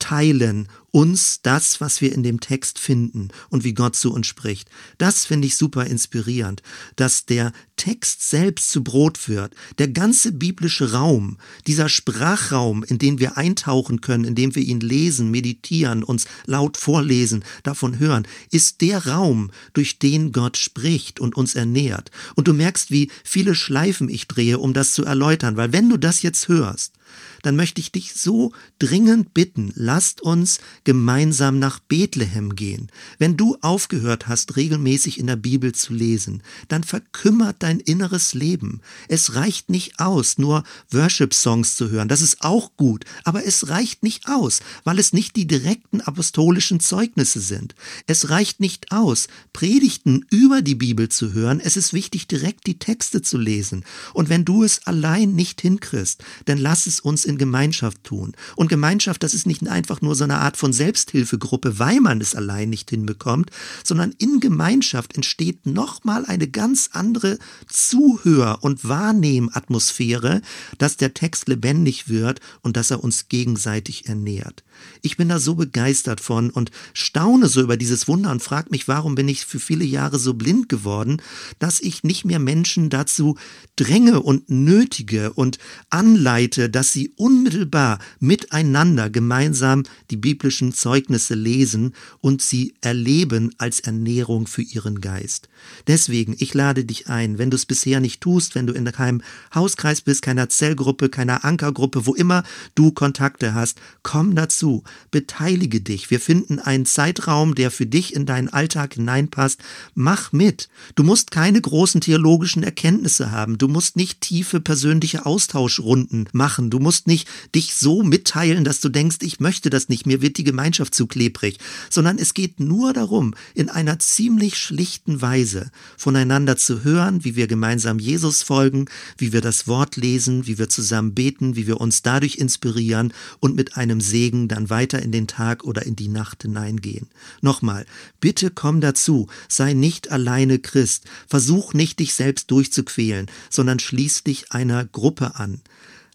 [0.00, 4.68] mitteilen uns das, was wir in dem Text finden und wie Gott zu uns spricht.
[4.98, 6.62] Das finde ich super inspirierend,
[6.96, 9.54] dass der Text selbst zu Brot wird.
[9.78, 11.36] Der ganze biblische Raum,
[11.68, 16.76] dieser Sprachraum, in den wir eintauchen können, in dem wir ihn lesen, meditieren, uns laut
[16.76, 22.10] vorlesen, davon hören, ist der Raum, durch den Gott spricht und uns ernährt.
[22.34, 25.98] Und du merkst, wie viele Schleifen ich drehe, um das zu erläutern, weil wenn du
[25.98, 26.94] das jetzt hörst,
[27.42, 32.90] dann möchte ich dich so dringend bitten, lasst uns gemeinsam nach Bethlehem gehen.
[33.18, 38.80] Wenn du aufgehört hast, regelmäßig in der Bibel zu lesen, dann verkümmert dein inneres Leben.
[39.08, 42.08] Es reicht nicht aus, nur Worship-Songs zu hören.
[42.08, 46.80] Das ist auch gut, aber es reicht nicht aus, weil es nicht die direkten apostolischen
[46.80, 47.74] Zeugnisse sind.
[48.06, 51.60] Es reicht nicht aus, Predigten über die Bibel zu hören.
[51.60, 53.84] Es ist wichtig, direkt die Texte zu lesen.
[54.12, 58.32] Und wenn du es allein nicht hinkriegst, dann lass es uns in Gemeinschaft tun.
[58.56, 62.34] Und Gemeinschaft, das ist nicht einfach nur so eine Art von Selbsthilfegruppe, weil man es
[62.34, 63.50] allein nicht hinbekommt,
[63.84, 70.42] sondern in Gemeinschaft entsteht nochmal eine ganz andere Zuhör- und Wahrnehmatmosphäre,
[70.78, 74.64] dass der Text lebendig wird und dass er uns gegenseitig ernährt.
[75.02, 78.88] Ich bin da so begeistert von und staune so über dieses Wunder und frage mich,
[78.88, 81.20] warum bin ich für viele Jahre so blind geworden,
[81.58, 83.36] dass ich nicht mehr Menschen dazu
[83.76, 85.58] dränge und nötige und
[85.90, 94.46] anleite, dass sie unmittelbar miteinander gemeinsam die biblischen Zeugnisse lesen und sie erleben als Ernährung
[94.46, 95.48] für ihren Geist.
[95.86, 99.22] Deswegen, ich lade dich ein, wenn du es bisher nicht tust, wenn du in keinem
[99.54, 102.42] Hauskreis bist, keiner Zellgruppe, keiner Ankergruppe, wo immer
[102.74, 106.10] du Kontakte hast, komm dazu beteilige dich.
[106.10, 109.60] Wir finden einen Zeitraum, der für dich in deinen Alltag hineinpasst.
[109.94, 110.68] Mach mit.
[110.94, 113.58] Du musst keine großen theologischen Erkenntnisse haben.
[113.58, 116.70] Du musst nicht tiefe persönliche Austauschrunden machen.
[116.70, 120.38] Du musst nicht dich so mitteilen, dass du denkst, ich möchte das nicht, mir wird
[120.38, 121.58] die Gemeinschaft zu klebrig,
[121.88, 127.46] sondern es geht nur darum, in einer ziemlich schlichten Weise voneinander zu hören, wie wir
[127.46, 128.86] gemeinsam Jesus folgen,
[129.18, 133.54] wie wir das Wort lesen, wie wir zusammen beten, wie wir uns dadurch inspirieren und
[133.54, 137.08] mit einem Segen dann weiter in den Tag oder in die Nacht hineingehen.
[137.40, 137.86] Nochmal,
[138.20, 144.52] bitte komm dazu, sei nicht alleine Christ, versuch nicht dich selbst durchzuquälen, sondern schließ dich
[144.52, 145.60] einer Gruppe an.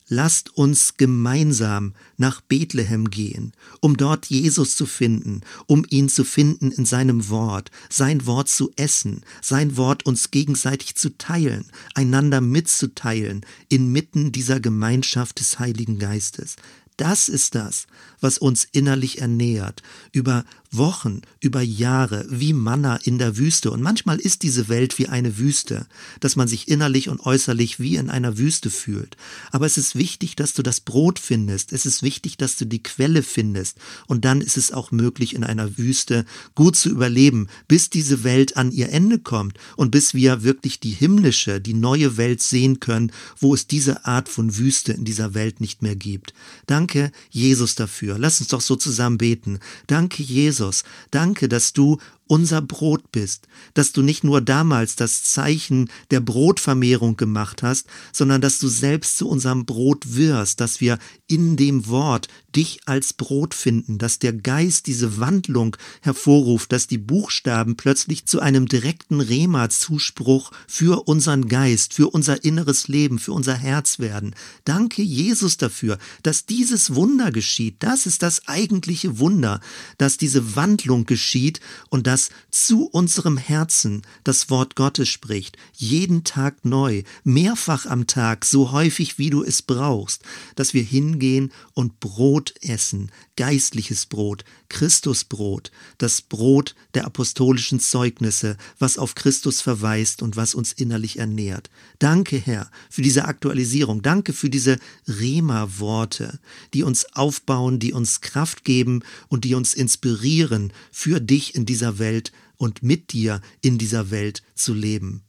[0.08, 6.72] Lasst uns gemeinsam nach Bethlehem gehen, um dort Jesus zu finden, um ihn zu finden
[6.72, 13.41] in seinem Wort, sein Wort zu essen, sein Wort uns gegenseitig zu teilen, einander mitzuteilen,
[13.68, 16.56] inmitten dieser Gemeinschaft des Heiligen Geistes.
[16.97, 17.88] Das ist das,
[18.26, 23.72] was uns innerlich ernährt, über Wochen, über Jahre, wie Manna in der Wüste.
[23.72, 25.86] Und manchmal ist diese Welt wie eine Wüste,
[26.20, 29.16] dass man sich innerlich und äußerlich wie in einer Wüste fühlt.
[29.52, 31.72] Aber es ist wichtig, dass du das Brot findest.
[31.72, 33.78] Es ist wichtig, dass du die Quelle findest.
[34.08, 38.58] Und dann ist es auch möglich, in einer Wüste gut zu überleben, bis diese Welt
[38.58, 43.12] an ihr Ende kommt und bis wir wirklich die himmlische, die neue Welt sehen können,
[43.40, 46.34] wo es diese Art von Wüste in dieser Welt nicht mehr gibt.
[46.66, 48.14] Danke, Jesus, dafür.
[48.18, 49.59] Lass uns doch so zusammen beten.
[49.88, 50.84] Danke, Jesus.
[51.11, 51.97] Danke, dass du
[52.28, 58.41] unser Brot bist, dass du nicht nur damals das Zeichen der Brotvermehrung gemacht hast, sondern
[58.41, 60.97] dass du selbst zu unserem Brot wirst, dass wir
[61.28, 66.97] in dem Wort dich als Brot finden, dass der Geist diese Wandlung hervorruft, dass die
[66.97, 73.56] Buchstaben plötzlich zu einem direkten Rema-Zuspruch für unseren Geist, für unser inneres Leben, für unser
[73.56, 74.36] Herz werden.
[74.64, 77.78] Danke Jesus dafür, dass dieses Wunder geschieht.
[77.80, 79.60] Das ist das eigentliche Wunder,
[79.97, 86.64] dass diese Wandlung geschieht und dass zu unserem Herzen das Wort Gottes spricht, jeden Tag
[86.66, 90.22] neu, mehrfach am Tag, so häufig wie du es brauchst,
[90.56, 91.99] dass wir hingehen und
[92.46, 100.36] Brot essen, geistliches Brot, Christusbrot, das Brot der apostolischen Zeugnisse, was auf Christus verweist und
[100.36, 101.70] was uns innerlich ernährt.
[101.98, 104.02] Danke, Herr, für diese Aktualisierung.
[104.02, 104.78] Danke für diese
[105.08, 106.39] Rema-Worte,
[106.74, 111.98] die uns aufbauen, die uns Kraft geben und die uns inspirieren, für dich in dieser
[111.98, 115.25] Welt und mit dir in dieser Welt zu leben.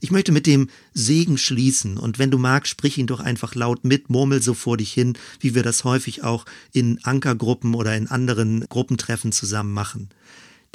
[0.00, 3.84] Ich möchte mit dem Segen schließen und wenn du magst, sprich ihn doch einfach laut
[3.84, 8.06] mit, murmel so vor dich hin, wie wir das häufig auch in Ankergruppen oder in
[8.06, 10.08] anderen Gruppentreffen zusammen machen.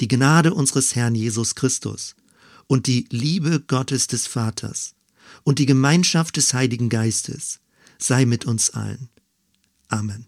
[0.00, 2.14] Die Gnade unseres Herrn Jesus Christus
[2.66, 4.94] und die Liebe Gottes des Vaters
[5.42, 7.60] und die Gemeinschaft des Heiligen Geistes
[7.98, 9.08] sei mit uns allen.
[9.88, 10.26] Amen.